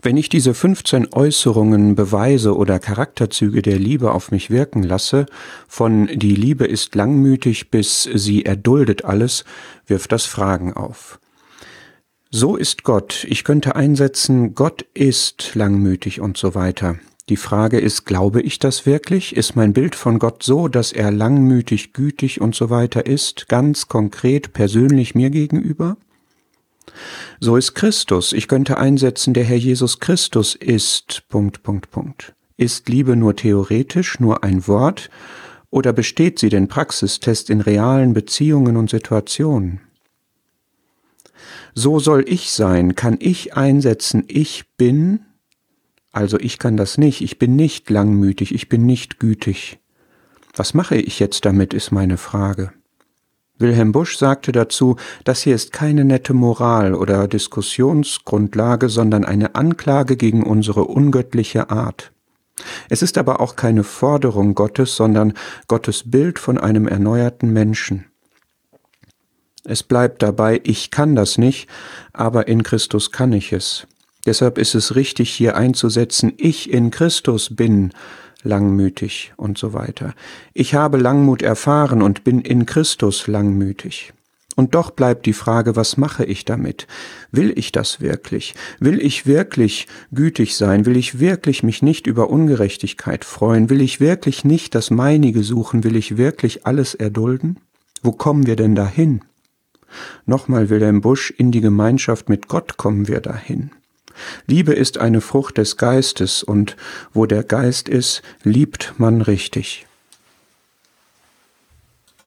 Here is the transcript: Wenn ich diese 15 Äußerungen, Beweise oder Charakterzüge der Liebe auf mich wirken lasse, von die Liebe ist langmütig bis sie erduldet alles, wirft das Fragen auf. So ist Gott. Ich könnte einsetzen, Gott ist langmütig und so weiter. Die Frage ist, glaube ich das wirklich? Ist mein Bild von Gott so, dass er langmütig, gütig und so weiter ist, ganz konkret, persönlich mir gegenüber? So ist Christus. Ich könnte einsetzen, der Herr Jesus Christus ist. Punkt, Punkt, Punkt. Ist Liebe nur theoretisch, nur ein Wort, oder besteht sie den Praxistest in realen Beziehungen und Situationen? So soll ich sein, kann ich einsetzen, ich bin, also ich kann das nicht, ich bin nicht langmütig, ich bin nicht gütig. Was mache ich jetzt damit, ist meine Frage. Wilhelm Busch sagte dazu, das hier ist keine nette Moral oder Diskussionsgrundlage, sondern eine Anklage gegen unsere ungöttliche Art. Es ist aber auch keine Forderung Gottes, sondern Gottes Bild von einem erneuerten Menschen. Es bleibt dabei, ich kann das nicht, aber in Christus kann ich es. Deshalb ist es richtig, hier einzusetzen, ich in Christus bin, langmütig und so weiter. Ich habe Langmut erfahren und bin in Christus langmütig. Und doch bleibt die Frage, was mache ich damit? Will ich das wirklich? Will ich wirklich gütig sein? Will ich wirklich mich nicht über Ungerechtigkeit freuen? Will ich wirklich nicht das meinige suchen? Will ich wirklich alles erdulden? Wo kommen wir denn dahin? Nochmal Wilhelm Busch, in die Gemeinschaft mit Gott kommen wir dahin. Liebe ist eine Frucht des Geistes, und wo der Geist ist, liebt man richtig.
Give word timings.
Wenn 0.00 0.16
ich 0.16 0.28
diese 0.28 0.54
15 0.54 1.12
Äußerungen, 1.12 1.96
Beweise 1.96 2.56
oder 2.56 2.78
Charakterzüge 2.78 3.62
der 3.62 3.78
Liebe 3.78 4.12
auf 4.12 4.30
mich 4.30 4.48
wirken 4.48 4.84
lasse, 4.84 5.26
von 5.66 6.06
die 6.06 6.36
Liebe 6.36 6.66
ist 6.66 6.94
langmütig 6.94 7.70
bis 7.70 8.08
sie 8.14 8.44
erduldet 8.44 9.04
alles, 9.04 9.44
wirft 9.86 10.12
das 10.12 10.24
Fragen 10.26 10.72
auf. 10.72 11.18
So 12.30 12.56
ist 12.56 12.84
Gott. 12.84 13.26
Ich 13.28 13.42
könnte 13.42 13.74
einsetzen, 13.74 14.54
Gott 14.54 14.84
ist 14.94 15.54
langmütig 15.54 16.20
und 16.20 16.36
so 16.36 16.54
weiter. 16.54 16.96
Die 17.28 17.36
Frage 17.36 17.78
ist, 17.78 18.04
glaube 18.04 18.40
ich 18.40 18.58
das 18.58 18.86
wirklich? 18.86 19.36
Ist 19.36 19.56
mein 19.56 19.72
Bild 19.72 19.94
von 19.94 20.18
Gott 20.18 20.42
so, 20.42 20.68
dass 20.68 20.92
er 20.92 21.10
langmütig, 21.10 21.92
gütig 21.92 22.40
und 22.40 22.54
so 22.54 22.70
weiter 22.70 23.04
ist, 23.04 23.48
ganz 23.48 23.88
konkret, 23.88 24.52
persönlich 24.52 25.14
mir 25.14 25.30
gegenüber? 25.30 25.96
So 27.40 27.56
ist 27.56 27.74
Christus. 27.74 28.32
Ich 28.32 28.48
könnte 28.48 28.78
einsetzen, 28.78 29.34
der 29.34 29.44
Herr 29.44 29.56
Jesus 29.56 30.00
Christus 30.00 30.54
ist. 30.54 31.22
Punkt, 31.28 31.62
Punkt, 31.62 31.90
Punkt. 31.90 32.34
Ist 32.56 32.88
Liebe 32.88 33.16
nur 33.16 33.36
theoretisch, 33.36 34.18
nur 34.18 34.42
ein 34.42 34.66
Wort, 34.66 35.10
oder 35.70 35.92
besteht 35.92 36.38
sie 36.38 36.48
den 36.48 36.68
Praxistest 36.68 37.50
in 37.50 37.60
realen 37.60 38.14
Beziehungen 38.14 38.76
und 38.76 38.90
Situationen? 38.90 39.80
So 41.74 42.00
soll 42.00 42.24
ich 42.26 42.50
sein, 42.50 42.94
kann 42.94 43.18
ich 43.20 43.56
einsetzen, 43.56 44.24
ich 44.26 44.64
bin, 44.76 45.20
also 46.10 46.38
ich 46.40 46.58
kann 46.58 46.76
das 46.76 46.98
nicht, 46.98 47.20
ich 47.20 47.38
bin 47.38 47.54
nicht 47.54 47.88
langmütig, 47.90 48.52
ich 48.52 48.68
bin 48.68 48.86
nicht 48.86 49.20
gütig. 49.20 49.78
Was 50.56 50.74
mache 50.74 50.96
ich 50.96 51.20
jetzt 51.20 51.44
damit, 51.44 51.74
ist 51.74 51.92
meine 51.92 52.16
Frage. 52.16 52.72
Wilhelm 53.58 53.92
Busch 53.92 54.16
sagte 54.16 54.52
dazu, 54.52 54.96
das 55.24 55.42
hier 55.42 55.54
ist 55.54 55.72
keine 55.72 56.04
nette 56.04 56.32
Moral 56.32 56.94
oder 56.94 57.26
Diskussionsgrundlage, 57.26 58.88
sondern 58.88 59.24
eine 59.24 59.54
Anklage 59.56 60.16
gegen 60.16 60.44
unsere 60.44 60.84
ungöttliche 60.84 61.70
Art. 61.70 62.12
Es 62.88 63.02
ist 63.02 63.18
aber 63.18 63.40
auch 63.40 63.56
keine 63.56 63.84
Forderung 63.84 64.54
Gottes, 64.54 64.96
sondern 64.96 65.32
Gottes 65.66 66.10
Bild 66.10 66.38
von 66.38 66.58
einem 66.58 66.86
erneuerten 66.86 67.52
Menschen. 67.52 68.06
Es 69.64 69.82
bleibt 69.82 70.22
dabei, 70.22 70.60
ich 70.64 70.90
kann 70.90 71.14
das 71.14 71.36
nicht, 71.36 71.68
aber 72.12 72.48
in 72.48 72.62
Christus 72.62 73.12
kann 73.12 73.32
ich 73.32 73.52
es. 73.52 73.86
Deshalb 74.28 74.58
ist 74.58 74.74
es 74.74 74.94
richtig, 74.94 75.30
hier 75.30 75.56
einzusetzen, 75.56 76.34
ich 76.36 76.70
in 76.70 76.90
Christus 76.90 77.56
bin, 77.56 77.92
langmütig 78.42 79.32
und 79.38 79.56
so 79.56 79.72
weiter. 79.72 80.12
Ich 80.52 80.74
habe 80.74 80.98
Langmut 80.98 81.40
erfahren 81.40 82.02
und 82.02 82.24
bin 82.24 82.42
in 82.42 82.66
Christus 82.66 83.26
langmütig. 83.26 84.12
Und 84.54 84.74
doch 84.74 84.90
bleibt 84.90 85.24
die 85.24 85.32
Frage, 85.32 85.76
was 85.76 85.96
mache 85.96 86.26
ich 86.26 86.44
damit? 86.44 86.86
Will 87.32 87.54
ich 87.56 87.72
das 87.72 88.02
wirklich? 88.02 88.54
Will 88.80 89.00
ich 89.00 89.24
wirklich 89.24 89.86
gütig 90.12 90.56
sein? 90.56 90.84
Will 90.84 90.98
ich 90.98 91.20
wirklich 91.20 91.62
mich 91.62 91.80
nicht 91.80 92.06
über 92.06 92.28
Ungerechtigkeit 92.28 93.24
freuen? 93.24 93.70
Will 93.70 93.80
ich 93.80 93.98
wirklich 93.98 94.44
nicht 94.44 94.74
das 94.74 94.90
meinige 94.90 95.42
suchen? 95.42 95.84
Will 95.84 95.96
ich 95.96 96.18
wirklich 96.18 96.66
alles 96.66 96.94
erdulden? 96.94 97.60
Wo 98.02 98.12
kommen 98.12 98.46
wir 98.46 98.56
denn 98.56 98.74
dahin? 98.74 99.22
Nochmal 100.26 100.68
Wilhelm 100.68 101.00
Busch, 101.00 101.30
in 101.30 101.50
die 101.50 101.62
Gemeinschaft 101.62 102.28
mit 102.28 102.46
Gott 102.46 102.76
kommen 102.76 103.08
wir 103.08 103.20
dahin. 103.20 103.70
Liebe 104.46 104.72
ist 104.72 104.98
eine 104.98 105.20
Frucht 105.20 105.58
des 105.58 105.76
Geistes, 105.76 106.42
und 106.42 106.76
wo 107.12 107.26
der 107.26 107.42
Geist 107.42 107.88
ist, 107.88 108.22
liebt 108.44 108.94
man 108.98 109.22
richtig. 109.22 109.87